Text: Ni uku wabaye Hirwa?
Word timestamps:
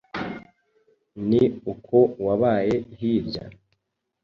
Ni 1.27 1.41
uku 1.71 1.99
wabaye 2.25 2.73
Hirwa? 2.99 3.43